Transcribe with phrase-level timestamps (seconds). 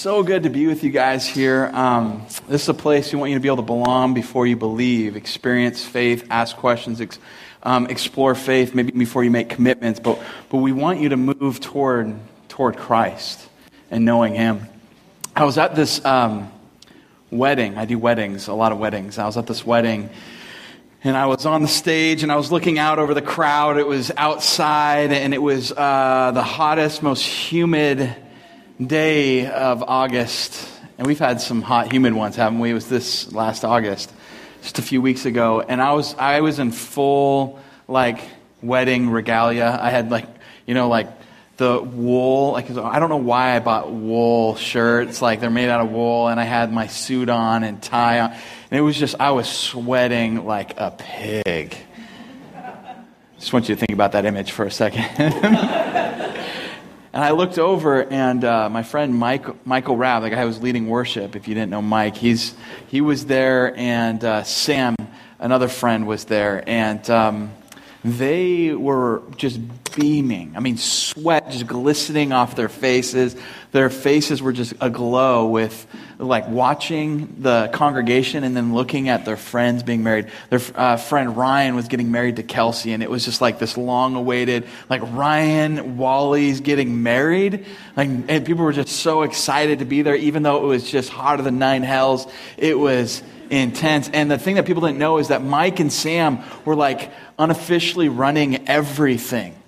[0.00, 1.70] so good to be with you guys here.
[1.74, 4.56] Um, this is a place we want you to be able to belong before you
[4.56, 7.18] believe, experience faith, ask questions, ex-
[7.64, 10.00] um, explore faith, maybe before you make commitments.
[10.00, 10.18] But,
[10.48, 12.14] but we want you to move toward,
[12.48, 13.46] toward Christ
[13.90, 14.68] and knowing Him.
[15.36, 16.50] I was at this um,
[17.30, 17.76] wedding.
[17.76, 19.18] I do weddings, a lot of weddings.
[19.18, 20.08] I was at this wedding.
[21.04, 23.76] And I was on the stage and I was looking out over the crowd.
[23.76, 28.16] It was outside and it was uh, the hottest, most humid
[28.84, 32.70] day of August, and we've had some hot, humid ones, haven't we?
[32.70, 34.12] It was this last August,
[34.62, 38.20] just a few weeks ago, and I was I was in full like
[38.62, 39.78] wedding regalia.
[39.80, 40.26] I had like
[40.66, 41.08] you know like
[41.58, 45.80] the wool like I don't know why I bought wool shirts like they're made out
[45.80, 49.16] of wool, and I had my suit on and tie on, and it was just
[49.20, 51.76] I was sweating like a pig.
[53.38, 55.06] Just want you to think about that image for a second.
[57.12, 60.62] And I looked over, and uh, my friend Mike, Michael Rabb, the guy who was
[60.62, 62.54] leading worship, if you didn't know Mike, he's,
[62.86, 64.94] he was there, and uh, Sam,
[65.40, 66.62] another friend, was there.
[66.68, 67.52] And um,
[68.04, 69.60] they were just
[69.94, 70.52] beaming.
[70.56, 73.36] I mean, sweat just glistening off their faces.
[73.72, 75.86] Their faces were just aglow with
[76.18, 80.28] like watching the congregation and then looking at their friends being married.
[80.48, 83.76] Their uh, friend Ryan was getting married to Kelsey, and it was just like this
[83.76, 87.66] long awaited, like Ryan Wally's getting married.
[87.96, 91.10] Like, and people were just so excited to be there, even though it was just
[91.10, 92.26] hotter than nine hells.
[92.56, 94.08] It was intense.
[94.12, 98.08] And the thing that people didn't know is that Mike and Sam were like unofficially
[98.08, 99.59] running everything.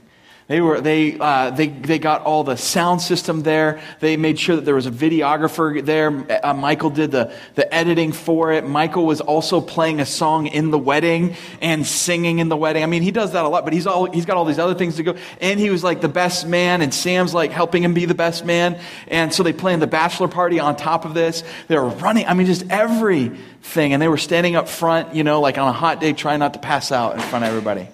[0.53, 3.81] They, were, they, uh, they, they got all the sound system there.
[4.01, 6.27] They made sure that there was a videographer there.
[6.45, 8.67] Uh, Michael did the, the editing for it.
[8.67, 12.83] Michael was also playing a song in the wedding and singing in the wedding.
[12.83, 14.75] I mean, he does that a lot, but he's, all, he's got all these other
[14.75, 15.17] things to go.
[15.41, 18.45] And he was like the best man, and Sam's like helping him be the best
[18.45, 18.79] man.
[19.09, 21.45] And so they planned the bachelor party on top of this.
[21.69, 23.95] They were running, I mean, just everything.
[23.95, 26.53] And they were standing up front, you know, like on a hot day, trying not
[26.53, 27.89] to pass out in front of everybody.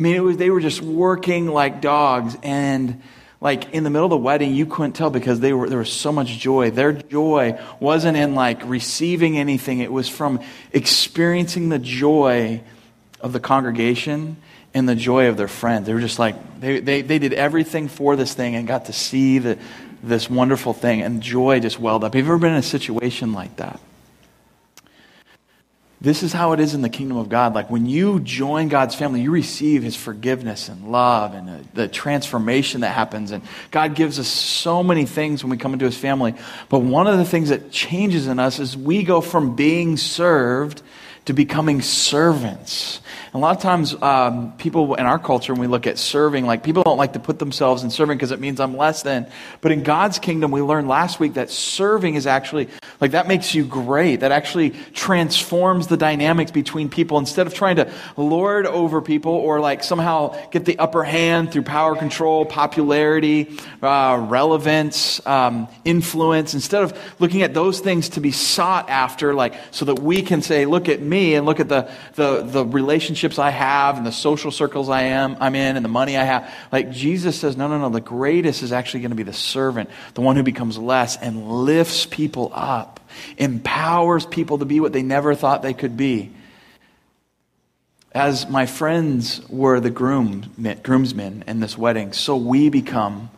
[0.00, 2.34] I mean, it was, they were just working like dogs.
[2.42, 3.02] And
[3.38, 5.92] like in the middle of the wedding, you couldn't tell because they were, there was
[5.92, 6.70] so much joy.
[6.70, 10.40] Their joy wasn't in like receiving anything, it was from
[10.72, 12.62] experiencing the joy
[13.20, 14.38] of the congregation
[14.72, 15.86] and the joy of their friends.
[15.86, 18.94] They were just like, they, they, they did everything for this thing and got to
[18.94, 19.58] see the,
[20.02, 22.14] this wonderful thing, and joy just welled up.
[22.14, 23.78] Have you ever been in a situation like that?
[26.02, 27.54] This is how it is in the kingdom of God.
[27.54, 31.88] Like when you join God's family, you receive his forgiveness and love and the, the,
[31.88, 33.32] transformation that happens.
[33.32, 36.34] And God gives us so many things when we come into his family.
[36.70, 40.80] But one of the things that changes in us is we go from being served
[41.26, 43.00] to becoming servants.
[43.32, 46.46] And a lot of times, um, people in our culture, when we look at serving,
[46.46, 49.30] like people don't like to put themselves in serving because it means I'm less than.
[49.60, 52.68] But in God's kingdom, we learned last week that serving is actually,
[53.00, 54.20] like, that makes you great.
[54.20, 57.18] That actually transforms the dynamics between people.
[57.18, 61.62] Instead of trying to lord over people or, like, somehow get the upper hand through
[61.62, 68.32] power control, popularity, uh, relevance, um, influence, instead of looking at those things to be
[68.32, 71.90] sought after, like, so that we can say, look at me and look at the,
[72.14, 75.90] the, the relationships I have and the social circles I am, I'm in and the
[75.90, 76.52] money I have.
[76.72, 79.90] Like Jesus says, no, no, no, the greatest is actually going to be the servant,
[80.14, 83.00] the one who becomes less and lifts people up,
[83.38, 86.32] empowers people to be what they never thought they could be.
[88.12, 90.50] As my friends were the groom,
[90.82, 93.30] groomsmen in this wedding, so we become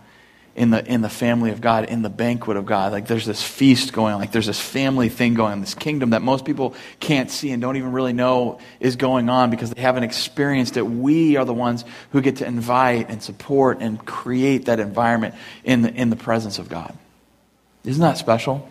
[0.54, 2.92] in the in the family of God, in the banquet of God.
[2.92, 6.10] Like there's this feast going on, like there's this family thing going on, this kingdom
[6.10, 9.80] that most people can't see and don't even really know is going on because they
[9.80, 10.82] haven't experienced it.
[10.82, 15.82] We are the ones who get to invite and support and create that environment in
[15.82, 16.96] the, in the presence of God.
[17.84, 18.68] Isn't that special?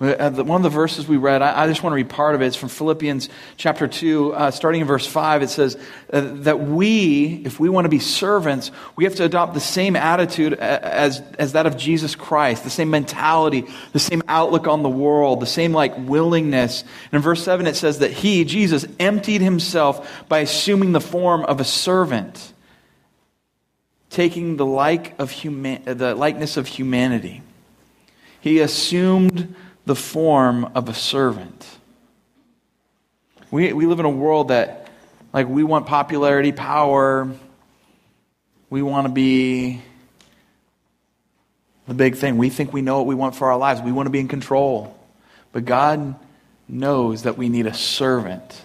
[0.00, 2.46] Uh, one of the verses we read, I just want to read part of it.
[2.46, 3.28] It's from Philippians
[3.58, 5.42] chapter 2, uh, starting in verse 5.
[5.42, 5.76] It says
[6.10, 9.96] uh, that we, if we want to be servants, we have to adopt the same
[9.96, 14.88] attitude as, as that of Jesus Christ, the same mentality, the same outlook on the
[14.88, 16.80] world, the same like willingness.
[16.80, 21.44] And in verse 7, it says that he, Jesus, emptied himself by assuming the form
[21.44, 22.54] of a servant,
[24.08, 27.42] taking the, like of human, the likeness of humanity.
[28.40, 29.54] He assumed
[29.86, 31.66] the form of a servant.
[33.50, 34.88] We, we live in a world that,
[35.32, 37.28] like, we want popularity, power.
[38.68, 39.82] We want to be
[41.88, 42.38] the big thing.
[42.38, 43.80] We think we know what we want for our lives.
[43.80, 44.96] We want to be in control.
[45.52, 46.14] But God
[46.68, 48.64] knows that we need a servant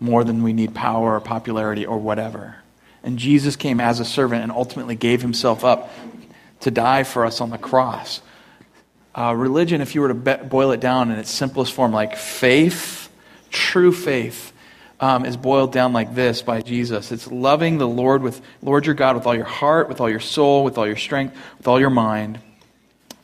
[0.00, 2.56] more than we need power or popularity or whatever.
[3.04, 5.90] And Jesus came as a servant and ultimately gave himself up
[6.60, 8.20] to die for us on the cross
[9.14, 12.16] uh, religion, if you were to be- boil it down in its simplest form, like
[12.16, 13.08] faith,
[13.50, 14.52] true faith,
[15.00, 17.12] um, is boiled down like this by Jesus.
[17.12, 20.20] It's loving the Lord with Lord your God with all your heart, with all your
[20.20, 22.40] soul, with all your strength, with all your mind,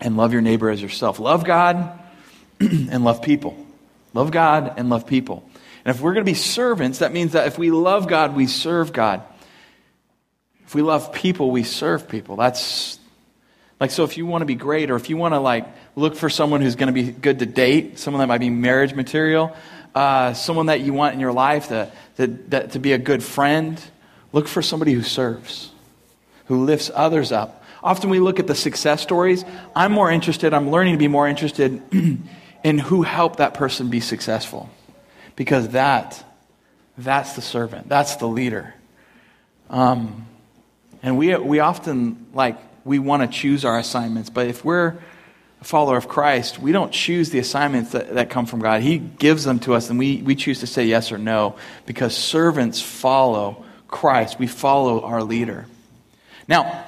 [0.00, 1.19] and love your neighbor as yourself.
[1.19, 1.98] Love God
[2.60, 3.56] and love people.
[4.12, 5.48] Love God and love people.
[5.84, 8.46] And if we're going to be servants, that means that if we love God, we
[8.46, 9.22] serve God.
[10.66, 12.37] If we love people, we serve people.
[12.37, 12.98] That's
[13.81, 15.67] like so if you want to be great or if you want to like
[15.97, 18.94] look for someone who's going to be good to date, someone that might be marriage
[18.94, 19.55] material,
[19.94, 23.82] uh, someone that you want in your life to, to, to be a good friend,
[24.32, 25.71] look for somebody who serves,
[26.47, 27.62] who lifts others up.
[27.82, 29.44] Often we look at the success stories.
[29.76, 31.82] I'm more interested, I'm learning to be more interested
[32.65, 34.71] in who helped that person be successful.
[35.37, 36.25] Because that,
[36.97, 38.75] that's the servant, that's the leader.
[39.69, 40.26] Um,
[41.03, 44.98] and we, we often, like, we want to choose our assignments, but if we're
[45.60, 48.82] a follower of Christ, we don't choose the assignments that, that come from God.
[48.82, 52.16] He gives them to us, and we, we choose to say yes or no because
[52.16, 54.38] servants follow Christ.
[54.38, 55.66] We follow our leader.
[56.46, 56.84] Now,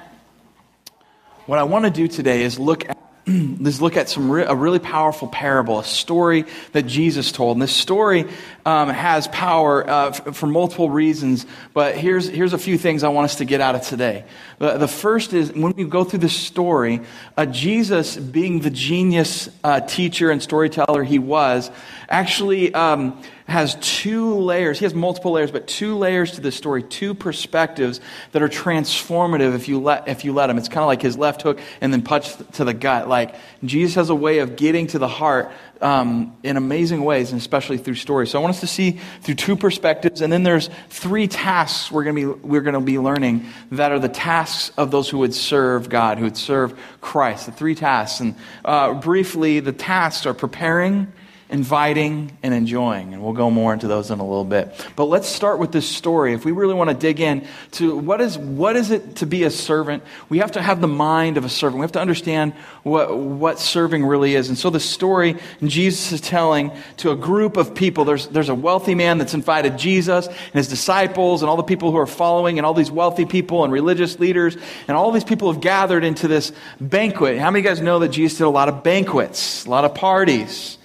[1.47, 2.97] what I want to do today is look at
[3.27, 7.57] let's look at some re- a really powerful parable, a story that Jesus told.
[7.57, 8.29] And this story
[8.67, 13.09] um, has power uh, f- for multiple reasons, but here's, here's a few things I
[13.09, 14.25] want us to get out of today.
[14.59, 17.01] The, the first is when we go through this story,
[17.37, 21.71] uh, Jesus, being the genius uh, teacher and storyteller he was,
[22.09, 24.81] actually um, has two layers.
[24.81, 28.01] He has multiple layers, but two layers to this story, two perspectives
[28.33, 30.59] that are transformative if you let, if you let him.
[30.59, 33.09] It's kind of like his left hook and then punch to the gut.
[33.09, 37.41] Like Jesus has a way of getting to the heart um, in amazing ways, and
[37.41, 38.31] especially through stories.
[38.31, 42.05] So I want us to see through two perspectives, and then there's three tasks we're
[42.05, 45.19] going to be we're going to be learning that are the tasks of those who
[45.19, 47.47] would serve God, who would serve Christ.
[47.47, 48.35] The three tasks, and
[48.65, 51.13] uh, briefly, the tasks are preparing
[51.49, 53.15] inviting and enjoying.
[53.15, 54.75] And we'll go more into those in a little bit.
[54.97, 56.33] But let's start with this story.
[56.33, 59.45] If we really want to dig in to what is, what is it to be
[59.45, 61.79] a servant, we have to have the mind of a servant.
[61.79, 62.53] We have to understand
[62.83, 64.49] what, what serving really is.
[64.49, 68.55] And so the story Jesus is telling to a group of people, there's, there's a
[68.55, 72.59] wealthy man that's invited Jesus and his disciples and all the people who are following
[72.59, 74.57] and all these wealthy people and religious leaders
[74.89, 76.51] and all these people have gathered into this
[76.81, 77.39] banquet.
[77.39, 79.85] How many of you guys know that Jesus did a lot of banquets, a lot
[79.85, 80.79] of parties?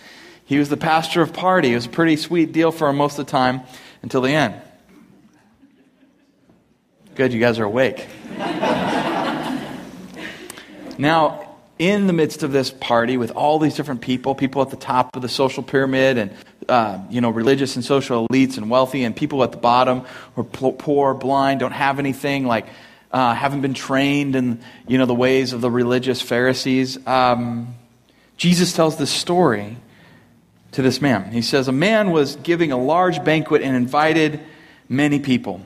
[0.51, 1.71] He was the pastor of party.
[1.71, 3.61] It was a pretty sweet deal for him most of the time
[4.01, 4.53] until the end.
[7.15, 8.05] Good, you guys are awake.
[10.97, 14.75] now, in the midst of this party with all these different people, people at the
[14.75, 16.31] top of the social pyramid and,
[16.67, 20.01] uh, you know, religious and social elites and wealthy and people at the bottom
[20.35, 22.67] who are poor, blind, don't have anything, like
[23.13, 27.07] uh, haven't been trained in, you know, the ways of the religious Pharisees.
[27.07, 27.73] Um,
[28.35, 29.77] Jesus tells this story
[30.71, 31.31] to this man.
[31.31, 34.39] He says, A man was giving a large banquet and invited
[34.87, 35.61] many people.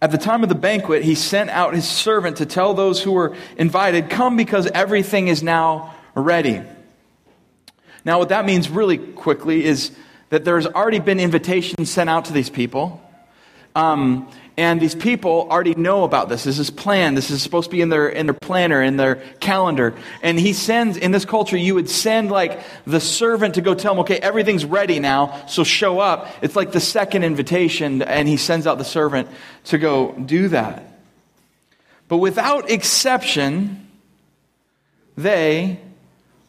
[0.00, 3.12] At the time of the banquet, he sent out his servant to tell those who
[3.12, 6.62] were invited, Come because everything is now ready.
[8.04, 9.90] Now, what that means really quickly is
[10.28, 13.02] that there's already been invitations sent out to these people.
[13.74, 16.44] Um, and these people already know about this.
[16.44, 17.14] This is planned.
[17.14, 19.94] This is supposed to be in their, in their planner, in their calendar.
[20.22, 23.92] And he sends, in this culture, you would send like the servant to go tell
[23.94, 26.28] them, okay, everything's ready now, so show up.
[26.40, 29.28] It's like the second invitation, and he sends out the servant
[29.64, 31.00] to go do that.
[32.08, 33.88] But without exception,
[35.18, 35.80] they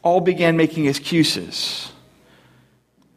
[0.02, 1.92] all began making excuses.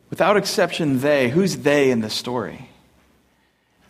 [0.10, 1.29] Without exception, they.
[1.29, 2.71] Who's they in this story?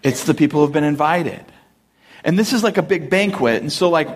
[0.04, 1.46] It's the people who've been invited.
[2.24, 3.62] And this is like a big banquet.
[3.62, 4.10] And so, like,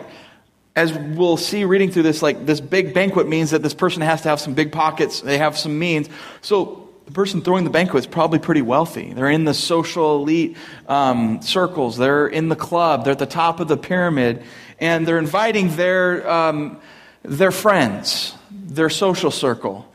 [0.75, 4.21] as we'll see reading through this, like, this big banquet means that this person has
[4.21, 6.09] to have some big pockets, they have some means.
[6.41, 9.13] So, the person throwing the banquet is probably pretty wealthy.
[9.13, 13.59] They're in the social elite um, circles, they're in the club, they're at the top
[13.59, 14.43] of the pyramid,
[14.79, 16.79] and they're inviting their, um,
[17.21, 19.87] their friends, their social circle.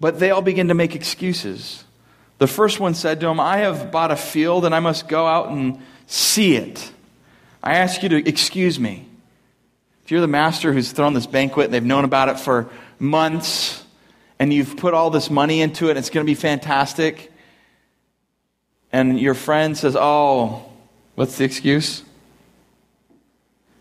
[0.00, 1.84] But they all begin to make excuses.
[2.38, 5.26] The first one said to him, I have bought a field and I must go
[5.26, 6.90] out and see it.
[7.62, 9.06] I ask you to excuse me.
[10.04, 13.82] If you're the master who's thrown this banquet and they've known about it for months
[14.38, 17.32] and you've put all this money into it, it's going to be fantastic.
[18.92, 20.70] And your friend says, Oh,
[21.16, 22.02] what's the excuse?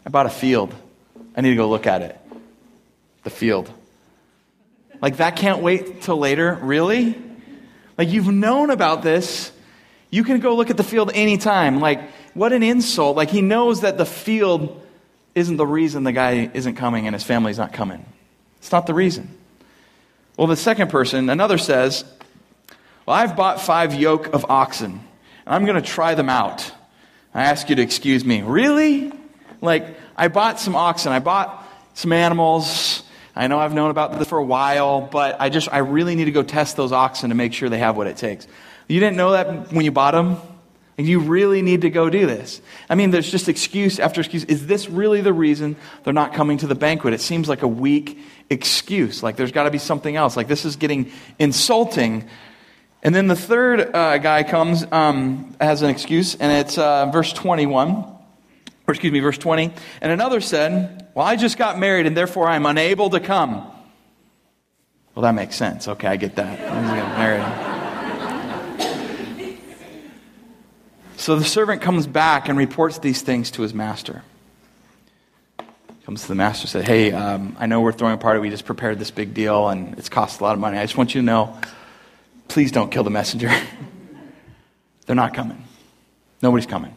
[0.06, 0.74] I bought a field.
[1.36, 2.18] I need to go look at it.
[3.24, 3.70] The field.
[5.02, 6.58] Like, that can't wait till later?
[6.62, 7.22] Really?
[7.98, 9.52] Like, you've known about this.
[10.10, 11.80] You can go look at the field anytime.
[11.80, 12.02] Like,
[12.34, 13.16] what an insult.
[13.16, 14.82] Like, he knows that the field
[15.34, 18.06] isn't the reason the guy isn't coming and his family's not coming.
[18.60, 19.30] It's not the reason.
[20.38, 22.04] Well, the second person, another says,
[23.06, 26.72] Well, I've bought five yoke of oxen, and I'm going to try them out.
[27.34, 28.42] I ask you to excuse me.
[28.42, 29.12] Really?
[29.62, 33.04] Like, I bought some oxen, I bought some animals.
[33.36, 36.26] I know I've known about this for a while, but I just, I really need
[36.26, 38.48] to go test those oxen to make sure they have what it takes.
[38.88, 40.38] You didn't know that when you bought them?
[40.98, 42.62] And you really need to go do this.
[42.90, 44.46] I mean, there's just excuse after excuse.
[44.46, 47.14] Is this really the reason they're not coming to the banquet?
[47.14, 48.18] It seems like a weak
[48.50, 49.22] excuse.
[49.22, 50.38] Like there's got to be something else.
[50.38, 52.30] Like this is getting insulting.
[53.04, 57.34] And then the third uh, guy comes, um, has an excuse, and it's uh, verse
[57.34, 58.18] 21, or
[58.88, 59.74] excuse me, verse 20.
[60.02, 63.72] And another said, Well, I just got married, and therefore I'm unable to come.
[65.16, 65.88] Well, that makes sense.
[65.88, 66.60] Okay, I get that.
[66.60, 67.72] I was getting married.
[71.16, 74.22] So the servant comes back and reports these things to his master.
[76.06, 78.40] Comes to the master and says, Hey, um, I know we're throwing a party.
[78.40, 80.78] We just prepared this big deal and it's cost a lot of money.
[80.78, 81.58] I just want you to know
[82.48, 83.50] please don't kill the messenger.
[85.08, 85.64] They're not coming.
[86.44, 86.96] Nobody's coming.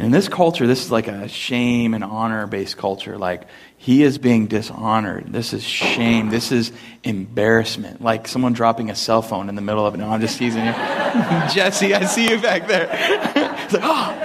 [0.00, 3.18] And in this culture, this is like a shame and honor based culture.
[3.18, 3.42] Like,
[3.76, 5.30] he is being dishonored.
[5.30, 6.30] This is shame.
[6.30, 6.72] This is
[7.04, 8.00] embarrassment.
[8.00, 9.98] Like someone dropping a cell phone in the middle of it.
[9.98, 10.72] No, I'm just teasing you.
[11.52, 12.88] Jesse, I see you back there.
[12.90, 14.16] it's like, oh.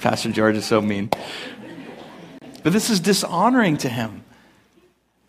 [0.00, 1.10] Pastor George is so mean.
[2.64, 4.24] But this is dishonoring to him.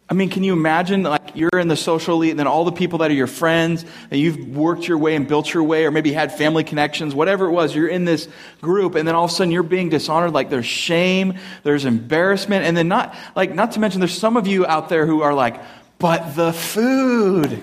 [0.10, 2.72] I mean, can you imagine like you're in the social elite and then all the
[2.72, 5.92] people that are your friends and you've worked your way and built your way or
[5.92, 8.30] maybe had family connections, whatever it was, you're in this
[8.62, 10.32] group and then all of a sudden you're being dishonored.
[10.32, 12.64] Like there's shame, there's embarrassment.
[12.64, 15.34] And then not, like, not to mention there's some of you out there who are
[15.34, 15.62] like,
[16.00, 17.62] but the food.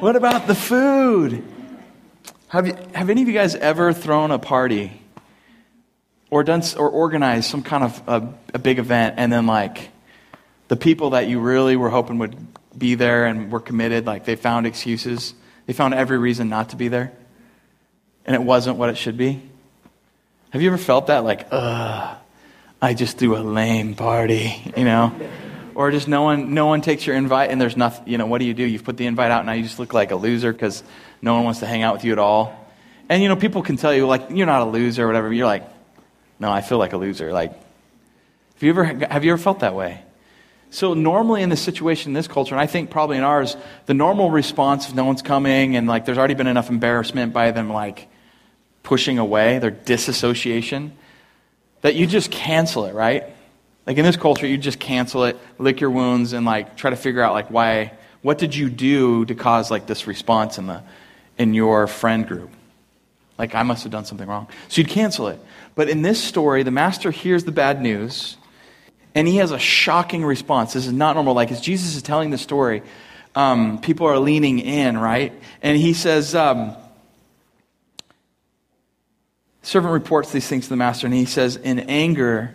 [0.00, 1.44] What about the food?
[2.48, 5.02] Have, you, have any of you guys ever thrown a party
[6.30, 9.90] or done or organized some kind of a, a big event and then like
[10.68, 12.36] the people that you really were hoping would
[12.76, 15.34] be there and were committed, like they found excuses.
[15.66, 17.12] They found every reason not to be there.
[18.26, 19.42] And it wasn't what it should be.
[20.50, 21.24] Have you ever felt that?
[21.24, 22.16] Like, ugh,
[22.80, 25.14] I just threw a lame party, you know?
[25.74, 28.38] Or just no one, no one takes your invite and there's nothing, you know, what
[28.38, 28.62] do you do?
[28.62, 30.82] You've put the invite out and now you just look like a loser because
[31.20, 32.56] no one wants to hang out with you at all.
[33.08, 35.32] And, you know, people can tell you, like, you're not a loser or whatever.
[35.32, 35.68] You're like,
[36.38, 37.32] no, I feel like a loser.
[37.32, 40.00] Like, have you ever, have you ever felt that way?
[40.74, 43.94] So, normally in this situation, in this culture, and I think probably in ours, the
[43.94, 47.72] normal response if no one's coming and like there's already been enough embarrassment by them
[47.72, 48.08] like
[48.82, 50.90] pushing away, their disassociation,
[51.82, 53.22] that you just cancel it, right?
[53.86, 56.96] Like in this culture, you just cancel it, lick your wounds, and like try to
[56.96, 60.82] figure out like why, what did you do to cause like this response in the
[61.38, 62.50] in your friend group?
[63.38, 64.48] Like I must have done something wrong.
[64.66, 65.38] So you'd cancel it.
[65.76, 68.38] But in this story, the master hears the bad news
[69.14, 70.72] and he has a shocking response.
[70.72, 71.34] This is not normal.
[71.34, 72.82] Like, as Jesus is telling the story,
[73.34, 75.32] um, people are leaning in, right?
[75.62, 76.76] And he says, um,
[79.62, 82.54] servant reports these things to the master, and he says, in anger,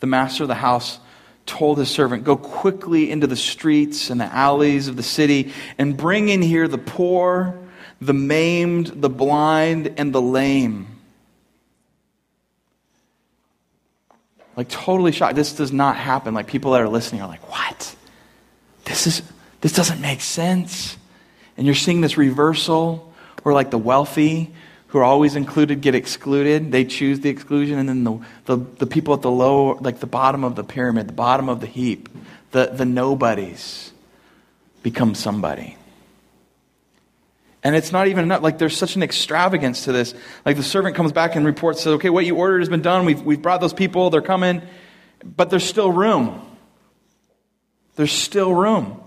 [0.00, 0.98] the master of the house
[1.46, 5.96] told his servant, Go quickly into the streets and the alleys of the city and
[5.96, 7.58] bring in here the poor,
[8.00, 10.91] the maimed, the blind, and the lame.
[14.56, 15.34] Like totally shocked.
[15.34, 16.34] This does not happen.
[16.34, 17.94] Like people that are listening are like, what?
[18.84, 19.22] This is
[19.60, 20.96] this doesn't make sense.
[21.56, 24.52] And you're seeing this reversal where like the wealthy
[24.92, 26.70] who are always included get excluded.
[26.70, 30.06] They choose the exclusion, and then the, the, the people at the low, like the
[30.06, 32.10] bottom of the pyramid, the bottom of the heap,
[32.50, 33.90] the, the nobodies
[34.82, 35.78] become somebody.
[37.64, 38.42] And it's not even enough.
[38.42, 40.14] Like, there's such an extravagance to this.
[40.44, 43.04] Like, the servant comes back and reports, says, okay, what you ordered has been done.
[43.04, 44.10] We've, we've brought those people.
[44.10, 44.62] They're coming.
[45.24, 46.40] But there's still room.
[47.94, 48.98] There's still room.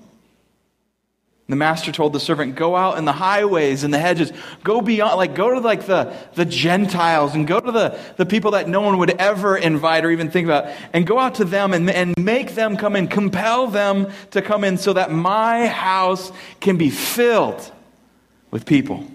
[1.48, 4.32] The master told the servant, go out in the highways and the hedges.
[4.64, 8.52] Go beyond, like, go to like the, the Gentiles and go to the, the people
[8.52, 11.74] that no one would ever invite or even think about and go out to them
[11.74, 13.08] and, and make them come in.
[13.08, 16.32] Compel them to come in so that my house
[16.62, 17.72] can be filled
[18.56, 19.06] with people.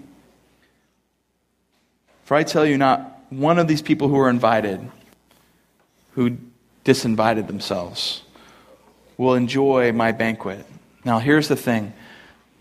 [2.25, 4.87] For I tell you, not one of these people who are invited,
[6.11, 6.37] who
[6.85, 8.21] disinvited themselves,
[9.17, 10.63] will enjoy my banquet.
[11.03, 11.91] Now, here's the thing.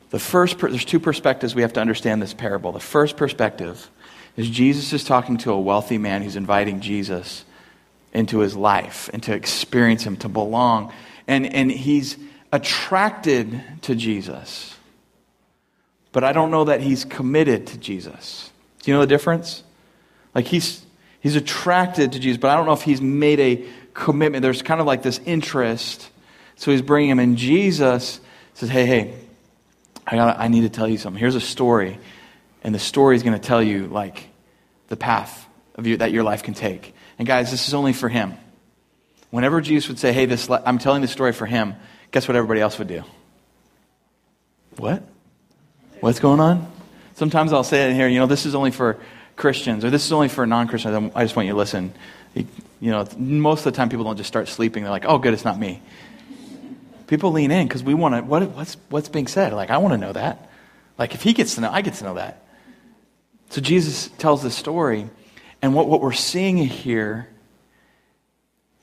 [0.08, 2.72] The first, there's two perspectives we have to understand this parable.
[2.72, 3.90] The first perspective
[4.38, 7.44] is Jesus is talking to a wealthy man who's inviting Jesus
[8.14, 10.94] into his life and to experience him, to belong.
[11.28, 12.16] And, and he's
[12.50, 14.78] attracted to Jesus
[16.12, 18.50] but I don't know that he's committed to Jesus.
[18.82, 19.62] Do you know the difference?
[20.34, 20.84] Like he's
[21.20, 23.64] he's attracted to Jesus, but I don't know if he's made a
[23.94, 24.42] commitment.
[24.42, 26.10] There's kind of like this interest.
[26.56, 28.20] So he's bringing him, and Jesus
[28.54, 29.14] says, Hey, hey,
[30.06, 31.18] I, gotta, I need to tell you something.
[31.18, 31.98] Here's a story,
[32.62, 34.28] and the story is going to tell you, like,
[34.88, 36.94] the path of you, that your life can take.
[37.18, 38.34] And guys, this is only for him.
[39.30, 41.76] Whenever Jesus would say, Hey, this, I'm telling this story for him,
[42.10, 43.04] guess what everybody else would do?
[44.76, 45.02] What?
[46.00, 46.70] What's going on?
[47.14, 48.96] Sometimes I'll say it in here, you know, this is only for
[49.36, 51.12] Christians, or this is only for non Christians.
[51.14, 51.92] I just want you to listen.
[52.34, 52.46] You
[52.80, 54.82] know, most of the time people don't just start sleeping.
[54.82, 55.82] They're like, oh, good, it's not me.
[57.06, 59.52] People lean in because we want to, what, what's, what's being said?
[59.52, 60.50] Like, I want to know that.
[60.96, 62.44] Like, if he gets to know, I get to know that.
[63.50, 65.10] So Jesus tells this story,
[65.60, 67.28] and what, what we're seeing here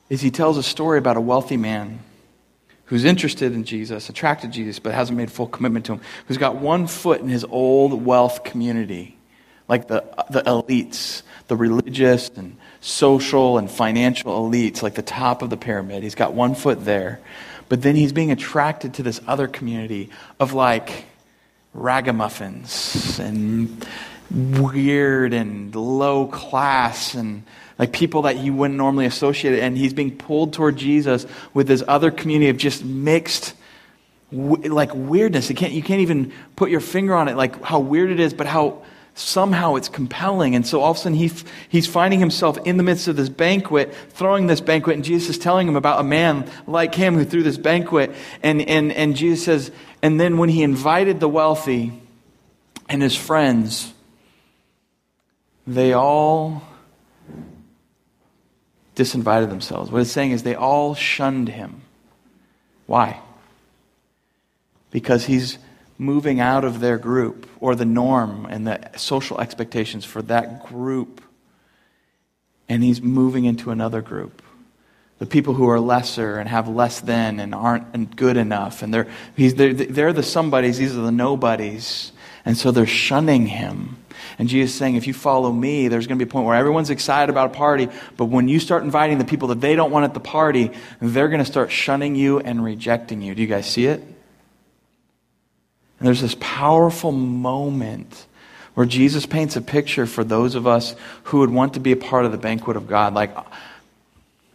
[0.08, 1.98] is he tells a story about a wealthy man
[2.88, 6.38] who's interested in Jesus, attracted to Jesus, but hasn't made full commitment to him, who's
[6.38, 9.16] got one foot in his old wealth community,
[9.68, 15.50] like the, the elites, the religious and social and financial elites, like the top of
[15.50, 16.02] the pyramid.
[16.02, 17.20] He's got one foot there.
[17.68, 20.08] But then he's being attracted to this other community
[20.40, 21.04] of like
[21.74, 23.86] ragamuffins and
[24.30, 27.42] weird and low class and
[27.78, 29.58] like people that he wouldn't normally associate.
[29.60, 33.54] And he's being pulled toward Jesus with this other community of just mixed,
[34.32, 35.48] like weirdness.
[35.48, 38.34] You can't, you can't even put your finger on it, like how weird it is,
[38.34, 38.82] but how
[39.14, 40.54] somehow it's compelling.
[40.54, 41.30] And so all of a sudden he,
[41.68, 45.38] he's finding himself in the midst of this banquet, throwing this banquet, and Jesus is
[45.38, 48.14] telling him about a man like him who threw this banquet.
[48.42, 52.00] And, and, and Jesus says, and then when he invited the wealthy
[52.88, 53.92] and his friends,
[55.66, 56.62] they all
[58.98, 59.90] disinvited themselves.
[59.90, 61.82] What it's saying is they all shunned him.
[62.86, 63.20] Why?
[64.90, 65.58] Because he's
[65.98, 71.22] moving out of their group or the norm and the social expectations for that group.
[72.68, 74.42] And he's moving into another group.
[75.18, 78.82] The people who are lesser and have less than and aren't good enough.
[78.82, 82.12] And they're, they're, they're the somebodies, these are the nobodies.
[82.44, 83.96] And so they're shunning him.
[84.38, 86.90] And Jesus saying, if you follow me, there's going to be a point where everyone's
[86.90, 90.04] excited about a party, but when you start inviting the people that they don't want
[90.04, 93.34] at the party, they're going to start shunning you and rejecting you.
[93.34, 94.00] Do you guys see it?
[94.00, 98.26] And there's this powerful moment
[98.74, 101.96] where Jesus paints a picture for those of us who would want to be a
[101.96, 103.14] part of the banquet of God.
[103.14, 103.36] Like,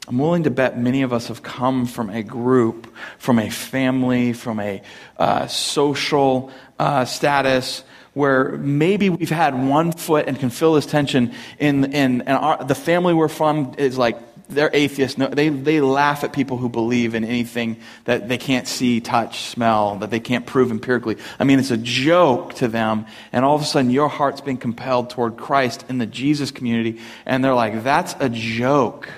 [0.07, 4.33] I'm willing to bet many of us have come from a group, from a family,
[4.33, 4.81] from a
[5.17, 11.33] uh, social uh, status where maybe we've had one foot and can feel this tension
[11.57, 14.17] in, in, in our, the family we're from is like
[14.49, 15.17] they're atheists.
[15.17, 19.43] No, they, they laugh at people who believe in anything that they can't see, touch,
[19.45, 21.17] smell, that they can't prove empirically.
[21.39, 23.05] I mean, it's a joke to them.
[23.31, 26.99] And all of a sudden, your heart's being compelled toward Christ in the Jesus community.
[27.25, 29.09] And they're like, that's a joke.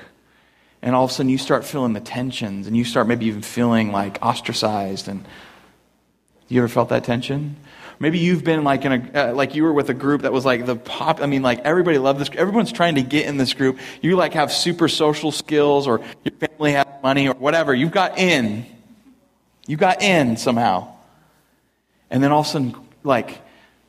[0.81, 3.41] And all of a sudden, you start feeling the tensions and you start maybe even
[3.41, 5.07] feeling like ostracized.
[5.07, 5.25] And
[6.47, 7.55] you ever felt that tension?
[7.99, 10.45] Maybe you've been like in a, uh, like you were with a group that was
[10.45, 13.53] like the pop, I mean, like everybody loved this, everyone's trying to get in this
[13.53, 13.79] group.
[14.01, 17.73] You like have super social skills or your family has money or whatever.
[17.73, 18.65] You've got in.
[19.67, 20.93] You got in somehow.
[22.09, 23.41] And then all of a sudden, like,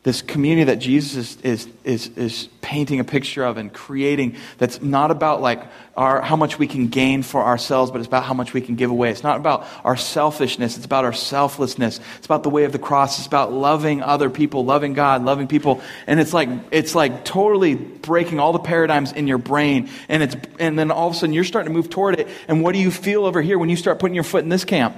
[0.07, 5.11] this community that Jesus is, is, is, painting a picture of and creating that's not
[5.11, 5.64] about like
[5.97, 8.77] our, how much we can gain for ourselves, but it's about how much we can
[8.77, 9.11] give away.
[9.11, 10.77] It's not about our selfishness.
[10.77, 11.99] It's about our selflessness.
[12.19, 13.19] It's about the way of the cross.
[13.19, 15.81] It's about loving other people, loving God, loving people.
[16.07, 19.90] And it's like, it's like totally breaking all the paradigms in your brain.
[20.09, 22.29] And it's, and then all of a sudden you're starting to move toward it.
[22.47, 24.64] And what do you feel over here when you start putting your foot in this
[24.64, 24.97] camp?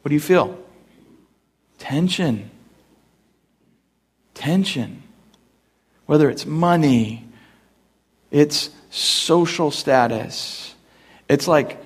[0.00, 0.58] What do you feel?
[1.78, 2.50] Tension
[4.42, 5.04] tension.
[6.06, 7.24] Whether it's money,
[8.32, 10.74] it's social status,
[11.28, 11.78] it's like,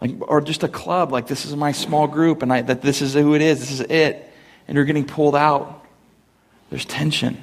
[0.00, 3.00] like or just a club, like this is my small group and I, that this
[3.00, 4.30] is who it is, this is it,
[4.68, 5.84] and you're getting pulled out.
[6.68, 7.42] There's tension.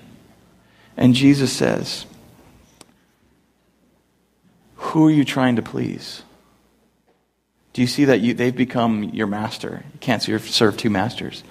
[0.95, 2.05] And Jesus says,
[4.75, 6.21] Who are you trying to please?
[7.73, 9.83] Do you see that you, they've become your master?
[9.93, 11.43] You can't serve two masters.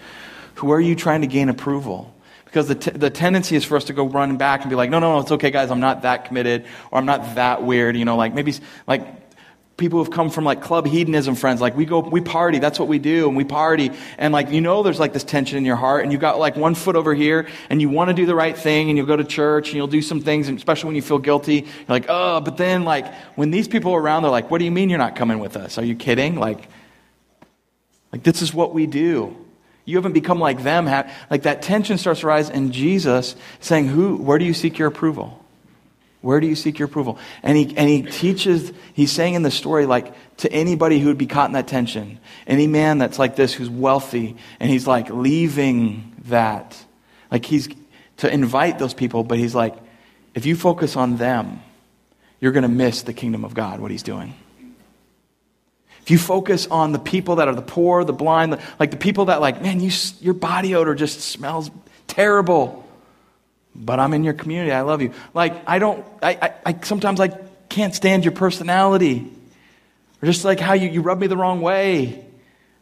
[0.56, 2.14] Who are you trying to gain approval?
[2.48, 4.88] Because the, t- the tendency is for us to go run back and be like,
[4.88, 7.94] no, no, no, it's okay, guys, I'm not that committed, or I'm not that weird,
[7.94, 8.54] you know, like maybe,
[8.86, 9.06] like,
[9.76, 12.88] people who've come from like club hedonism friends, like we go, we party, that's what
[12.88, 15.76] we do, and we party, and like, you know, there's like this tension in your
[15.76, 18.34] heart, and you got like one foot over here, and you want to do the
[18.34, 20.96] right thing, and you'll go to church, and you'll do some things, and especially when
[20.96, 24.32] you feel guilty, you're like, oh, but then like, when these people are around, they're
[24.32, 25.78] like, what do you mean you're not coming with us?
[25.78, 26.34] Are you kidding?
[26.34, 26.68] Like,
[28.12, 29.36] like this is what we do.
[29.88, 30.84] You haven't become like them.
[31.30, 34.86] Like that tension starts to rise, and Jesus saying, Who, where do you seek your
[34.86, 35.42] approval?
[36.20, 37.18] Where do you seek your approval?
[37.42, 41.16] And he, and he teaches, he's saying in the story, like, to anybody who would
[41.16, 45.08] be caught in that tension, any man that's like this who's wealthy, and he's like
[45.08, 46.76] leaving that.
[47.30, 47.70] Like, he's
[48.18, 49.74] to invite those people, but he's like,
[50.34, 51.62] if you focus on them,
[52.40, 54.34] you're going to miss the kingdom of God, what he's doing.
[56.08, 58.96] If you focus on the people that are the poor, the blind, the, like the
[58.96, 59.90] people that, like, man, you,
[60.20, 61.70] your body odor just smells
[62.06, 62.88] terrible
[63.80, 64.72] but I'm in your community.
[64.72, 65.12] I love you.
[65.34, 67.28] Like, I don't, I, I, I sometimes I
[67.68, 69.30] can't stand your personality.
[70.20, 72.24] Or just like how you, you rub me the wrong way.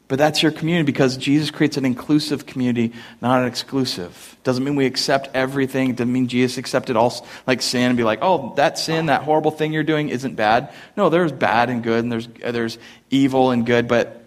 [0.08, 4.36] But that's your community because Jesus creates an inclusive community, not an exclusive.
[4.44, 5.90] Doesn't mean we accept everything.
[5.90, 9.22] It doesn't mean Jesus accepted all like sin and be like, oh, that sin, that
[9.22, 10.72] horrible thing you're doing isn't bad.
[10.96, 12.78] No, there's bad and good, and there's there's
[13.10, 14.22] evil and good, but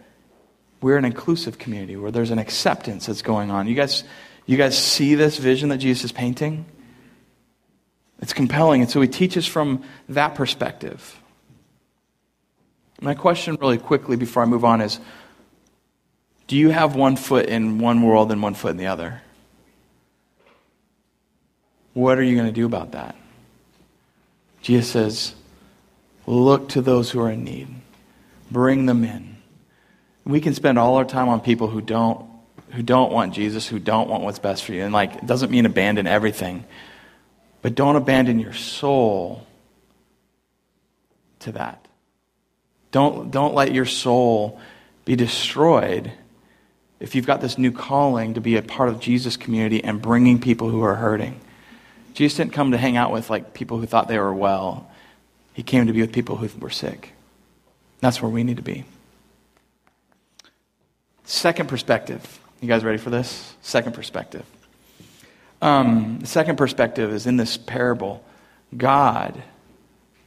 [0.82, 3.68] we're an inclusive community where there's an acceptance that's going on.
[3.68, 4.04] You guys,
[4.46, 6.65] you guys see this vision that Jesus is painting?
[8.22, 8.82] It's compelling.
[8.82, 11.18] And so he teaches from that perspective.
[13.02, 15.00] My question, really quickly, before I move on, is
[16.50, 19.22] do you have one foot in one world and one foot in the other?
[21.94, 23.16] What are you going to do about that?
[24.64, 25.36] Jesus says,
[26.26, 27.68] look to those who are in need,
[28.50, 29.38] bring them in.
[30.26, 32.28] We can spend all our time on people who don't
[32.72, 34.84] who don't want Jesus, who don't want what's best for you.
[34.84, 36.66] And like, it doesn't mean abandon everything,
[37.62, 39.46] but don't abandon your soul
[41.40, 41.88] to that.
[42.92, 44.60] Don't, don't let your soul
[45.04, 46.12] be destroyed
[47.00, 50.40] if you've got this new calling to be a part of Jesus' community and bringing
[50.40, 51.40] people who are hurting.
[52.14, 54.90] Jesus didn't come to hang out with like people who thought they were well.
[55.54, 57.14] He came to be with people who were sick.
[58.02, 58.86] That's where we need to be.
[61.26, 63.56] Second perspective you guys ready for this?
[63.62, 64.46] Second perspective.
[65.62, 68.24] Um, the second perspective is in this parable,
[68.76, 69.42] God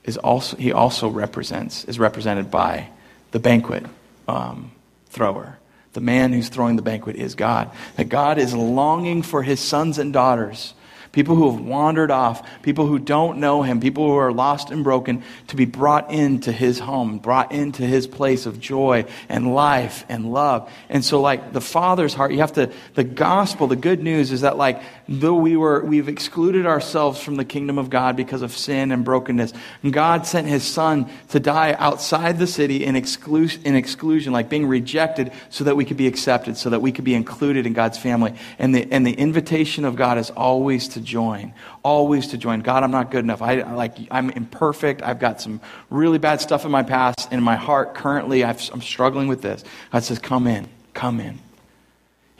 [0.04, 2.88] is also, he also represents, is represented by
[3.30, 3.84] the banquet
[4.28, 4.72] um,
[5.06, 5.58] thrower.
[5.92, 7.70] The man who's throwing the banquet is God.
[7.96, 10.74] That God is longing for his sons and daughters
[11.12, 14.82] people who have wandered off, people who don't know him, people who are lost and
[14.82, 20.04] broken, to be brought into his home, brought into his place of joy and life
[20.08, 20.70] and love.
[20.88, 24.40] And so, like the Father's heart, you have to, the gospel, the good news is
[24.40, 28.56] that, like, though we were, we've excluded ourselves from the kingdom of God because of
[28.56, 29.52] sin and brokenness,
[29.90, 34.66] God sent his Son to die outside the city in, exclu- in exclusion, like being
[34.66, 37.98] rejected, so that we could be accepted, so that we could be included in God's
[37.98, 38.34] family.
[38.58, 42.60] And the, and the invitation of God is always to join, always to join.
[42.60, 43.42] God, I'm not good enough.
[43.42, 45.02] I like I'm imperfect.
[45.02, 45.60] I've got some
[45.90, 48.44] really bad stuff in my past, in my heart currently.
[48.44, 49.64] i am struggling with this.
[49.90, 51.38] God says, "Come in, come in."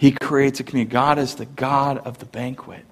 [0.02, 0.90] He creates a community.
[0.90, 2.84] God is the God of the banquet.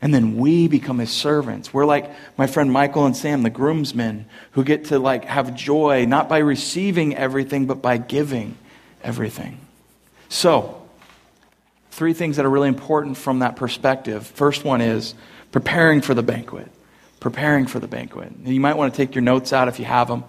[0.00, 1.74] And then we become his servants.
[1.74, 6.06] We're like my friend Michael and Sam, the groomsmen, who get to like have joy
[6.06, 8.56] not by receiving everything, but by giving
[9.04, 9.58] everything.
[10.30, 10.82] So,
[11.90, 14.26] three things that are really important from that perspective.
[14.26, 15.14] First one is
[15.50, 16.72] preparing for the banquet.
[17.20, 18.32] Preparing for the banquet.
[18.44, 20.24] You might want to take your notes out if you have them.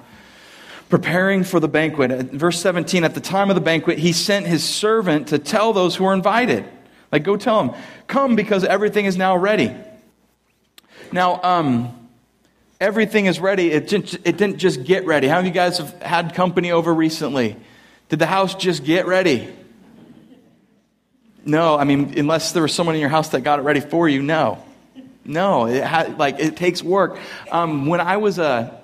[0.89, 2.31] Preparing for the banquet.
[2.31, 5.95] Verse 17, at the time of the banquet, he sent his servant to tell those
[5.95, 6.65] who were invited.
[7.11, 9.75] Like, go tell them, come because everything is now ready.
[11.11, 12.09] Now, um,
[12.81, 13.71] everything is ready.
[13.71, 15.27] It, just, it didn't just get ready.
[15.27, 17.55] How many of you guys have had company over recently?
[18.09, 19.53] Did the house just get ready?
[21.45, 24.07] No, I mean, unless there was someone in your house that got it ready for
[24.07, 24.63] you, no.
[25.25, 27.17] No, it ha- like it takes work.
[27.51, 28.81] Um, when I was a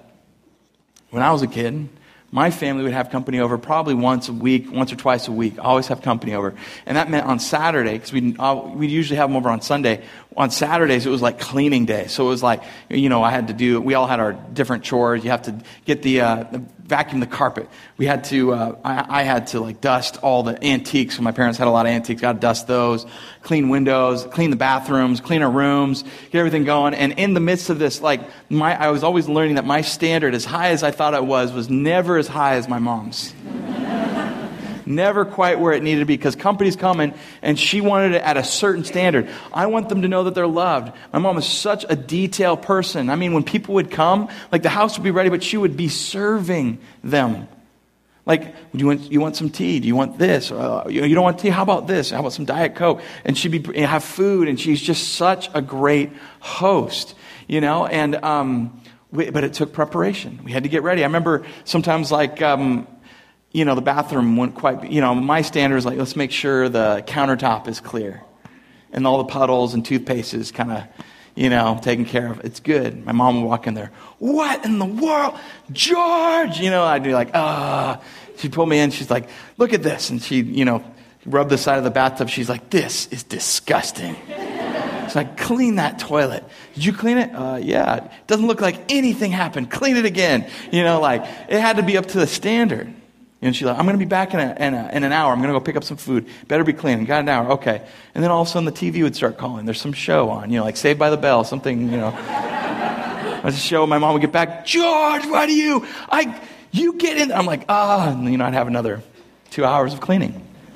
[1.11, 1.89] when I was a kid,
[2.31, 5.55] my family would have company over probably once a week, once or twice a week.
[5.59, 6.53] Always have company over,
[6.85, 10.03] and that meant on Saturday because we uh, we usually have them over on Sunday.
[10.39, 13.49] On Saturdays, it was like cleaning day, so it was like you know I had
[13.49, 13.79] to do.
[13.79, 15.23] We all had our different chores.
[15.23, 17.69] You have to get the, uh, vacuum the carpet.
[17.97, 21.19] We had to, uh, I, I, had to like dust all the antiques.
[21.19, 22.19] My parents had a lot of antiques.
[22.19, 23.05] Got to dust those,
[23.43, 26.95] clean windows, clean the bathrooms, clean our rooms, get everything going.
[26.95, 30.33] And in the midst of this, like my, I was always learning that my standard,
[30.33, 33.33] as high as I thought it was, was never as high as my mom's
[34.89, 38.35] never quite where it needed to be because company's coming and she wanted it at
[38.35, 39.29] a certain standard.
[39.53, 40.91] I want them to know that they're loved.
[41.13, 43.09] My mom is such a detail person.
[43.09, 45.77] I mean, when people would come, like the house would be ready, but she would
[45.77, 47.47] be serving them.
[48.25, 49.79] Like, do you want, you want some tea?
[49.79, 50.51] Do you want this?
[50.51, 51.49] Uh, you, you, don't want tea?
[51.49, 52.11] How about this?
[52.11, 53.01] How about some Diet Coke?
[53.25, 57.15] And she'd be, have food, and she's just such a great host,
[57.47, 57.87] you know?
[57.87, 60.41] And, um, we, but it took preparation.
[60.43, 61.01] We had to get ready.
[61.01, 62.87] I remember sometimes, like, um,
[63.51, 66.69] you know, the bathroom wouldn't quite, you know, my standard is like, let's make sure
[66.69, 68.23] the countertop is clear
[68.91, 70.83] and all the puddles and toothpaste is kind of,
[71.35, 72.43] you know, taken care of.
[72.43, 73.05] It's good.
[73.05, 73.91] My mom would walk in there.
[74.19, 75.39] What in the world?
[75.71, 76.59] George!
[76.59, 78.01] You know, I'd be like, ah.
[78.37, 78.91] She'd pull me in.
[78.91, 80.09] She's like, look at this.
[80.09, 80.83] And she'd, you know,
[81.25, 82.29] rub the side of the bathtub.
[82.29, 84.15] She's like, this is disgusting.
[84.27, 86.43] It's like, clean that toilet.
[86.73, 87.33] Did you clean it?
[87.35, 88.05] Uh, yeah.
[88.05, 89.71] It doesn't look like anything happened.
[89.71, 90.49] Clean it again.
[90.71, 92.93] You know, like, it had to be up to the standard.
[93.41, 95.31] And she's like, I'm going to be back in, a, in, a, in an hour.
[95.31, 96.27] I'm going to go pick up some food.
[96.49, 97.05] Better be clean.
[97.05, 97.51] Got an hour.
[97.53, 97.81] Okay.
[98.13, 99.65] And then all of a sudden the TV would start calling.
[99.65, 102.13] There's some show on, you know, like Saved by the Bell, something, you know.
[103.41, 103.87] I just show.
[103.87, 104.65] My mom would get back.
[104.65, 105.87] George, why do you?
[106.09, 107.31] I, you get in.
[107.31, 108.09] I'm like, ah.
[108.09, 109.01] And, you know, I'd have another
[109.51, 110.45] two hours of cleaning.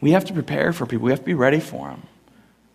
[0.00, 1.04] we have to prepare for people.
[1.04, 2.02] We have to be ready for them.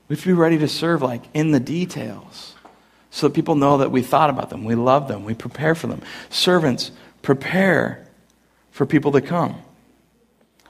[0.08, 2.53] We have to be ready to serve, like, in the details
[3.14, 5.86] so that people know that we thought about them, we love them, we prepare for
[5.86, 6.02] them.
[6.32, 6.90] Servants,
[7.22, 8.08] prepare
[8.72, 9.62] for people to come.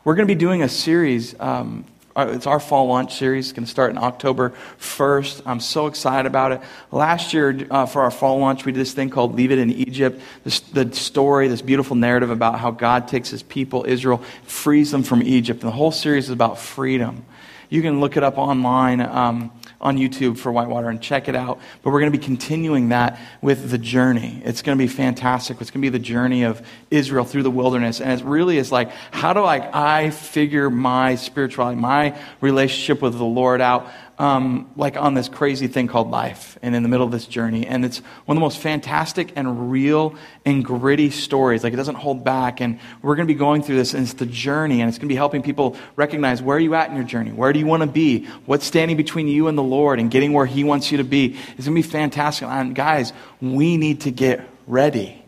[0.04, 1.40] We're going to be doing a series.
[1.40, 1.86] Um,
[2.18, 3.46] it's our fall launch series.
[3.46, 5.44] It's going to start in October 1st.
[5.46, 6.62] I'm so excited about it.
[6.92, 9.72] Last year, uh, for our fall launch, we did this thing called Leave It in
[9.72, 10.20] Egypt.
[10.44, 15.04] This, the story, this beautiful narrative about how God takes his people, Israel, frees them
[15.04, 15.64] from Egypt.
[15.64, 17.24] And the whole series is about freedom.
[17.70, 19.00] You can look it up online.
[19.00, 19.50] Um,
[19.84, 21.60] on YouTube for Whitewater and check it out.
[21.84, 24.42] But we're going to be continuing that with the journey.
[24.46, 25.62] It's going to be fantastic.
[25.62, 28.00] It's going to be the journey of Israel through the wilderness.
[28.02, 33.18] And it really is like, how do I, I figure my spirituality, my relationship with
[33.18, 33.92] the Lord out?
[34.20, 37.66] Um, like on this crazy thing called life and in the middle of this journey.
[37.66, 41.64] And it's one of the most fantastic and real and gritty stories.
[41.64, 42.62] Like it doesn't hold back.
[42.62, 45.08] And we're going to be going through this, and it's the journey, and it's going
[45.08, 47.32] to be helping people recognize where are you at in your journey?
[47.32, 48.26] Where do you want to be?
[48.46, 51.38] What's standing between you and the Lord and getting where He wants you to be?
[51.58, 52.48] It's going to be fantastic.
[52.48, 55.24] And guys, we need to get ready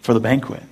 [0.00, 0.62] for the banquet.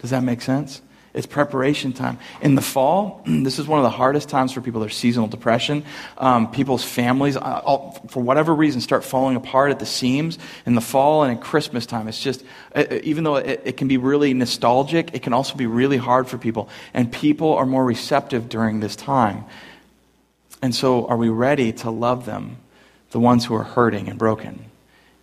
[0.00, 0.82] Does that make sense?
[1.12, 2.18] It's preparation time.
[2.40, 4.80] In the fall, this is one of the hardest times for people.
[4.80, 5.84] There's seasonal depression.
[6.18, 10.76] Um, people's families, uh, all, for whatever reason, start falling apart at the seams in
[10.76, 12.06] the fall and in Christmas time.
[12.06, 12.44] It's just,
[12.74, 15.96] uh, uh, even though it, it can be really nostalgic, it can also be really
[15.96, 16.68] hard for people.
[16.94, 19.44] And people are more receptive during this time.
[20.62, 22.58] And so, are we ready to love them,
[23.10, 24.66] the ones who are hurting and broken,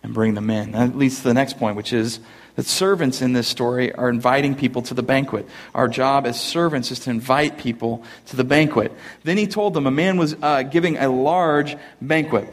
[0.02, 0.72] and bring them in?
[0.72, 2.18] That leads to the next point, which is
[2.58, 5.46] that servants in this story are inviting people to the banquet.
[5.76, 8.90] Our job as servants is to invite people to the banquet.
[9.22, 12.52] Then he told them a man was uh, giving a large banquet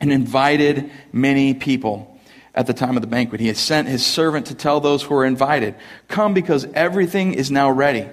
[0.00, 2.20] and invited many people
[2.54, 3.40] at the time of the banquet.
[3.40, 5.74] He has sent his servant to tell those who are invited,
[6.06, 8.08] Come because everything is now ready.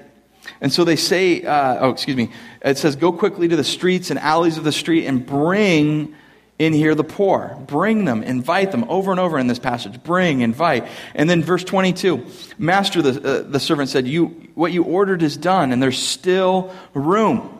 [0.62, 2.32] And so they say, uh, oh, excuse me,
[2.64, 6.16] it says, Go quickly to the streets and alleys of the street and bring
[6.60, 7.58] in here the poor.
[7.68, 10.02] Bring them, invite them over and over in this passage.
[10.04, 10.88] Bring, invite.
[11.14, 12.26] And then verse 22
[12.58, 16.74] Master, the, uh, the servant said, you, What you ordered is done, and there's still
[16.94, 17.54] room.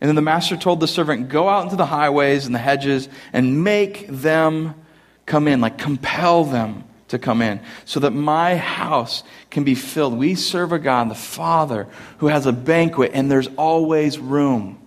[0.00, 3.08] And then the master told the servant, Go out into the highways and the hedges
[3.32, 4.74] and make them
[5.24, 10.18] come in, like compel them to come in, so that my house can be filled.
[10.18, 11.86] We serve a God, the Father,
[12.18, 14.85] who has a banquet, and there's always room.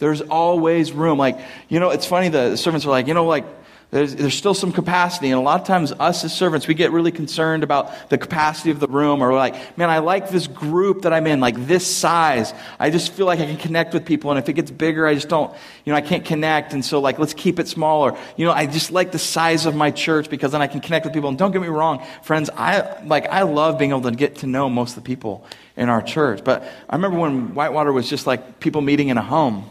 [0.00, 1.18] There's always room.
[1.18, 3.44] Like, you know, it's funny, the servants are like, you know, like,
[3.90, 5.30] there's, there's still some capacity.
[5.30, 8.70] And a lot of times, us as servants, we get really concerned about the capacity
[8.70, 11.86] of the room, or like, man, I like this group that I'm in, like this
[11.86, 12.54] size.
[12.78, 14.30] I just feel like I can connect with people.
[14.30, 15.52] And if it gets bigger, I just don't,
[15.84, 16.72] you know, I can't connect.
[16.72, 18.16] And so, like, let's keep it smaller.
[18.36, 21.04] You know, I just like the size of my church because then I can connect
[21.04, 21.28] with people.
[21.28, 24.46] And don't get me wrong, friends, I, like, I love being able to get to
[24.46, 25.44] know most of the people
[25.76, 26.44] in our church.
[26.44, 29.68] But I remember when Whitewater was just like people meeting in a home.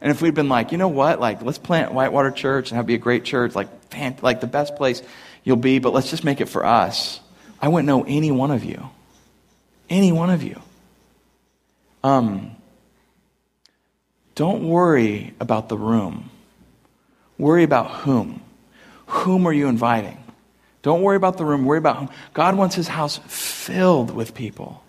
[0.00, 2.86] And if we'd been like, you know what, like let's plant Whitewater Church and have
[2.86, 3.68] be a great church, like
[4.22, 5.02] like the best place
[5.44, 7.20] you'll be, but let's just make it for us.
[7.60, 8.88] I wouldn't know any one of you,
[9.90, 10.60] any one of you.
[12.04, 12.56] Um,
[14.34, 16.30] don't worry about the room.
[17.38, 18.40] Worry about whom.
[19.06, 20.22] Whom are you inviting?
[20.82, 21.64] Don't worry about the room.
[21.64, 22.10] Worry about whom.
[22.34, 24.82] God wants His house filled with people.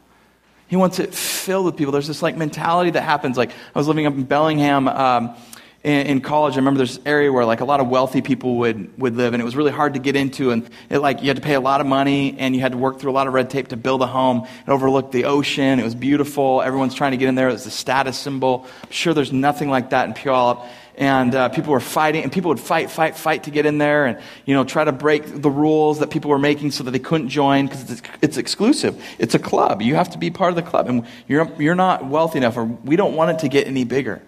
[0.69, 1.91] He wants it filled with people.
[1.91, 3.37] There's this like mentality that happens.
[3.37, 5.35] Like I was living up in Bellingham um,
[5.83, 6.53] in, in, college.
[6.53, 9.33] I remember there's this area where like a lot of wealthy people would would live,
[9.33, 10.51] and it was really hard to get into.
[10.51, 12.77] And it like you had to pay a lot of money, and you had to
[12.77, 14.47] work through a lot of red tape to build a home.
[14.67, 15.79] It overlooked the ocean.
[15.79, 16.61] It was beautiful.
[16.61, 17.49] Everyone's trying to get in there.
[17.49, 18.67] It was a status symbol.
[18.83, 20.67] I'm sure there's nothing like that in Puyallup
[20.99, 24.05] and uh, people were fighting, and people would fight, fight, fight to get in there,
[24.05, 26.99] and you know try to break the rules that people were making so that they
[26.99, 29.01] couldn't join because it's, it's, exclusive.
[29.17, 29.81] It's a club.
[29.81, 32.65] You have to be part of the club, and you're you're not wealthy enough, or
[32.65, 34.21] we don't want it to get any bigger.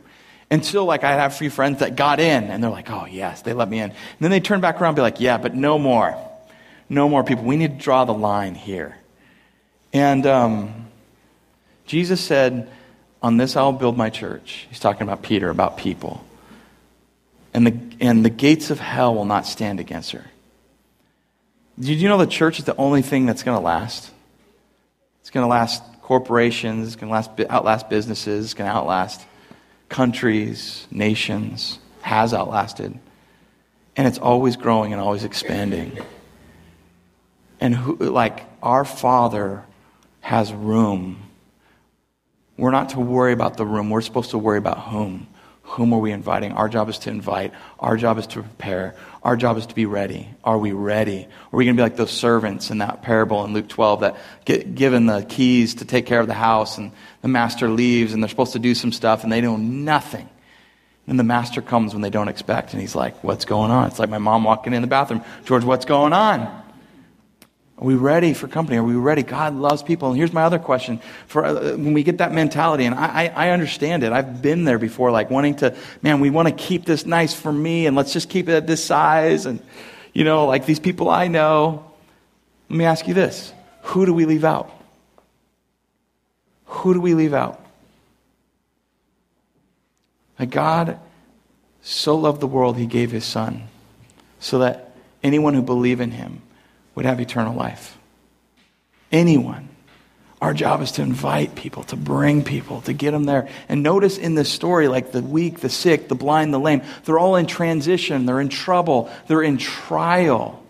[0.49, 3.41] Until like I have a few friends that got in, and they're like, "Oh yes,
[3.41, 5.53] they let me in." And then they turn back around, and be like, "Yeah, but
[5.53, 6.15] no more,
[6.87, 7.43] no more people.
[7.43, 8.95] We need to draw the line here."
[9.91, 10.87] And um,
[11.85, 12.71] Jesus said
[13.21, 14.67] On this I'll build my church.
[14.69, 16.23] He's talking about Peter, about people.
[17.53, 20.25] And the, and the gates of hell will not stand against her.
[21.79, 24.11] Did you know the church is the only thing that's going to last?
[25.21, 29.25] It's going to last corporations, it's going to last, outlast businesses, it's going to outlast
[29.89, 32.97] countries, nations, has outlasted.
[33.95, 35.99] And it's always growing and always expanding.
[37.59, 39.63] And who, like our Father
[40.21, 41.17] has room.
[42.57, 43.89] We're not to worry about the room.
[43.89, 45.27] We're supposed to worry about whom.
[45.71, 46.51] Whom are we inviting?
[46.51, 47.53] Our job is to invite.
[47.79, 48.95] Our job is to prepare.
[49.23, 50.27] Our job is to be ready.
[50.43, 51.23] Are we ready?
[51.23, 54.17] Are we going to be like those servants in that parable in Luke 12 that
[54.43, 58.21] get given the keys to take care of the house and the master leaves and
[58.21, 60.29] they're supposed to do some stuff and they know nothing?
[61.07, 63.87] And the master comes when they don't expect and he's like, What's going on?
[63.87, 65.23] It's like my mom walking in the bathroom.
[65.45, 66.60] George, what's going on?
[67.81, 68.77] Are we ready for company?
[68.77, 69.23] Are we ready?
[69.23, 70.09] God loves people.
[70.09, 70.99] And here's my other question.
[71.25, 74.13] For uh, when we get that mentality, and I, I, I, understand it.
[74.13, 77.51] I've been there before, like wanting to, man, we want to keep this nice for
[77.51, 79.59] me, and let's just keep it at this size, and
[80.13, 81.91] you know, like these people I know.
[82.69, 84.71] Let me ask you this: Who do we leave out?
[86.65, 87.65] Who do we leave out?
[90.37, 90.99] Like God
[91.81, 93.63] so loved the world, He gave His Son,
[94.39, 96.43] so that anyone who believe in Him
[96.95, 97.97] would have eternal life.
[99.11, 99.69] Anyone.
[100.41, 103.47] Our job is to invite people, to bring people, to get them there.
[103.69, 107.19] And notice in this story, like the weak, the sick, the blind, the lame, they're
[107.19, 110.63] all in transition, they're in trouble, they're in trial.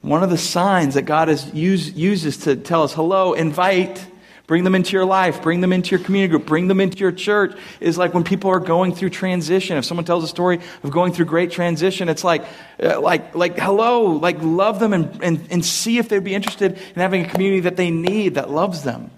[0.00, 4.06] One of the signs that God is, use, uses to tell us, hello, invite,
[4.46, 5.42] Bring them into your life.
[5.42, 6.46] Bring them into your community group.
[6.46, 7.56] Bring them into your church.
[7.80, 9.76] Is like when people are going through transition.
[9.76, 12.44] If someone tells a story of going through great transition, it's like,
[12.80, 16.72] uh, like, like, hello, like love them and, and, and see if they'd be interested
[16.74, 19.10] in having a community that they need that loves them.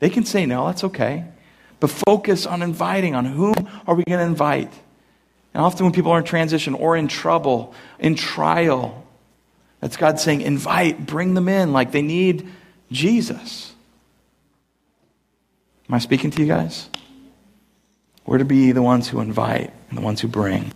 [0.00, 1.24] They can say no, that's okay.
[1.80, 3.14] But focus on inviting.
[3.14, 3.54] On whom
[3.86, 4.72] are we going to invite?
[5.54, 9.06] And often when people are in transition or in trouble, in trial,
[9.80, 12.50] that's God saying, invite, bring them in like they need
[12.90, 13.72] Jesus.
[15.88, 16.88] Am I speaking to you guys?
[18.26, 20.70] We're to be the ones who invite and the ones who bring.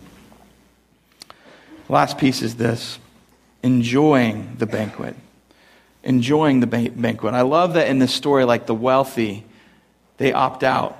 [1.87, 2.97] Last piece is this
[3.61, 5.15] enjoying the banquet.
[6.03, 7.35] Enjoying the banquet.
[7.35, 9.45] I love that in this story, like the wealthy,
[10.17, 10.97] they opt out.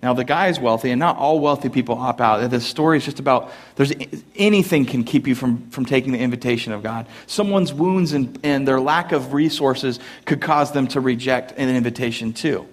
[0.00, 2.48] Now, the guy is wealthy, and not all wealthy people opt out.
[2.48, 3.92] The story is just about there's
[4.36, 7.06] anything can keep you from, from taking the invitation of God.
[7.26, 12.32] Someone's wounds and, and their lack of resources could cause them to reject an invitation,
[12.32, 12.68] too.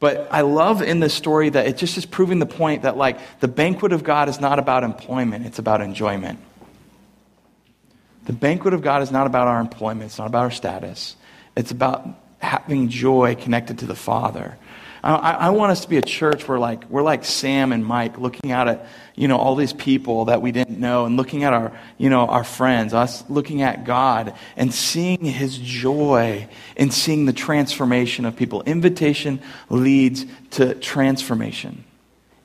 [0.00, 3.18] But I love in this story that it just is proving the point that, like,
[3.40, 6.38] the banquet of God is not about employment, it's about enjoyment.
[8.26, 11.16] The banquet of God is not about our employment, it's not about our status.
[11.56, 12.06] It's about
[12.38, 14.56] having joy connected to the Father.
[15.02, 18.18] I, I, want us to be a church where like we're like Sam and Mike
[18.18, 18.86] looking out at
[19.18, 22.26] you know all these people that we didn't know and looking at our you know
[22.26, 28.36] our friends, us looking at God and seeing His joy and seeing the transformation of
[28.36, 28.62] people.
[28.62, 31.84] Invitation leads to transformation.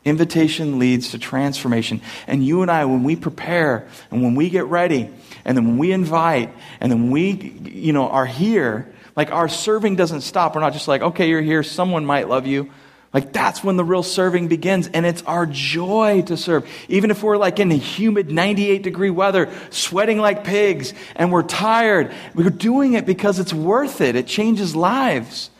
[0.04, 2.02] Invitation leads to transformation.
[2.28, 5.10] And you and I, when we prepare and when we get ready
[5.46, 9.96] and then when we invite and then we, you know, are here, like our serving
[9.96, 10.56] doesn't stop.
[10.56, 12.70] We're not just like, okay, you're here, someone might love you.
[13.14, 14.88] Like that's when the real serving begins.
[14.88, 16.68] And it's our joy to serve.
[16.90, 22.12] Even if we're like in humid 98 degree weather, sweating like pigs, and we're tired,
[22.34, 24.16] we're doing it because it's worth it.
[24.16, 25.52] It changes lives.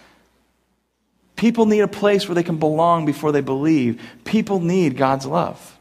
[1.36, 4.02] People need a place where they can belong before they believe.
[4.24, 5.78] People need God's love.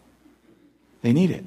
[1.01, 1.45] They need it.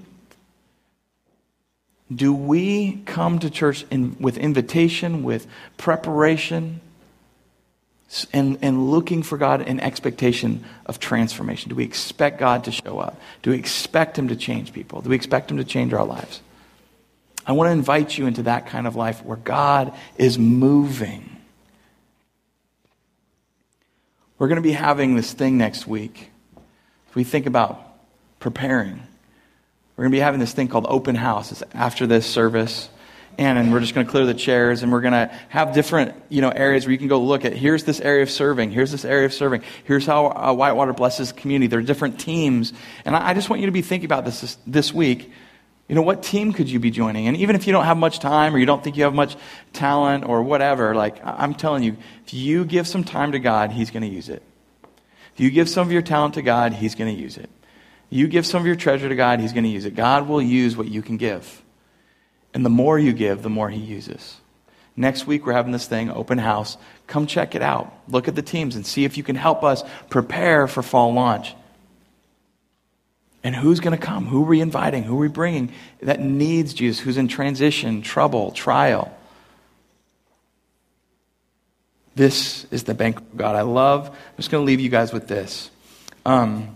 [2.14, 6.82] Do we come to church in, with invitation, with preparation,
[8.34, 11.70] and, and looking for God in expectation of transformation?
[11.70, 13.20] Do we expect God to show up?
[13.42, 15.02] Do we expect Him to change people?
[15.02, 16.42] Do we expect Him to change our lives?
[17.46, 21.30] I want to invite you into that kind of life where God is moving.
[24.38, 26.30] We're going to be having this thing next week.
[27.10, 27.82] If we think about
[28.40, 29.02] preparing,
[29.96, 31.52] we're going to be having this thing called open house.
[31.52, 32.90] It's after this service.
[33.38, 36.16] And, and we're just going to clear the chairs and we're going to have different
[36.30, 38.92] you know areas where you can go look at here's this area of serving here's
[38.92, 42.72] this area of serving here's how uh, whitewater blesses the community there are different teams
[43.04, 45.32] and I, I just want you to be thinking about this, this this week
[45.90, 48.20] you know what team could you be joining and even if you don't have much
[48.20, 49.36] time or you don't think you have much
[49.74, 53.92] talent or whatever like i'm telling you if you give some time to god he's
[53.92, 54.42] going to use it
[55.34, 57.50] if you give some of your talent to god he's going to use it
[58.10, 59.96] you give some of your treasure to God, He's going to use it.
[59.96, 61.64] God will use what you can give.
[62.56, 64.38] And the more you give, the more He uses.
[64.96, 66.78] Next week, we're having this thing, open house.
[67.06, 67.94] Come check it out.
[68.08, 71.54] Look at the teams and see if you can help us prepare for fall launch.
[73.44, 74.26] And who's going to come?
[74.26, 75.04] Who are we inviting?
[75.04, 77.00] Who are we bringing that needs Jesus?
[77.00, 79.16] Who's in transition, trouble, trial?
[82.16, 83.56] This is the bank of God.
[83.58, 84.08] I love.
[84.08, 85.70] I'm just going to leave you guys with this.
[86.26, 86.76] Um,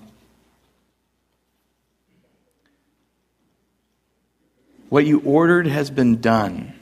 [4.90, 6.74] what you ordered has been done.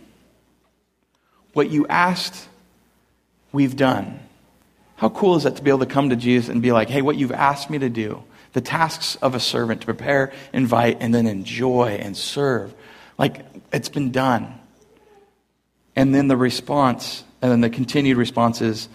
[1.54, 2.48] What you asked,
[3.52, 4.20] we've done.
[4.96, 7.02] How cool is that to be able to come to Jesus and be like, hey,
[7.02, 11.14] what you've asked me to do, the tasks of a servant to prepare, invite, and
[11.14, 12.74] then enjoy and serve.
[13.18, 14.60] Like, it's been done.
[15.96, 18.90] And then the response and then the continued response is,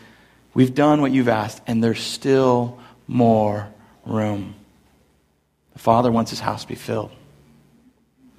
[0.55, 3.69] We've done what you've asked, and there's still more
[4.05, 4.55] room.
[5.73, 7.11] The Father wants his house to be filled.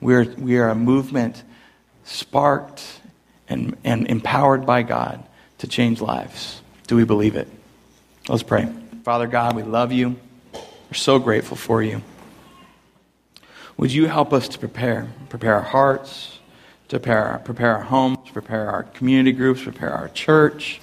[0.03, 1.43] We're, we are a movement
[2.03, 2.83] sparked
[3.47, 5.23] and, and empowered by God
[5.59, 6.61] to change lives.
[6.87, 7.47] Do we believe it?
[8.27, 8.69] Let's pray.
[9.03, 10.17] Father God, we love you.
[10.53, 12.01] We're so grateful for you.
[13.77, 15.07] Would you help us to prepare?
[15.29, 16.39] Prepare our hearts,
[16.89, 20.79] to prepare prepare our homes, prepare our community groups, prepare our church,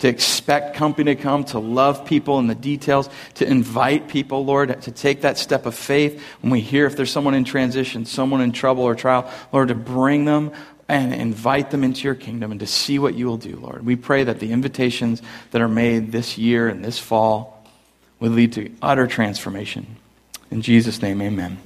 [0.00, 4.82] to expect company to come, to love people in the details, to invite people, Lord,
[4.82, 8.40] to take that step of faith when we hear if there's someone in transition, someone
[8.40, 10.52] in trouble or trial, Lord, to bring them
[10.88, 13.84] and invite them into your kingdom and to see what you will do, Lord.
[13.84, 15.20] We pray that the invitations
[15.50, 17.66] that are made this year and this fall
[18.20, 19.96] would lead to utter transformation.
[20.50, 21.58] In Jesus' name, amen.